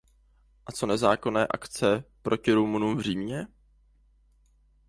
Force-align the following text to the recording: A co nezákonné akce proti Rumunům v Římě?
A 0.65 0.71
co 0.71 0.85
nezákonné 0.85 1.47
akce 1.47 2.03
proti 2.21 2.53
Rumunům 2.53 2.97
v 2.97 3.01
Římě? 3.01 3.47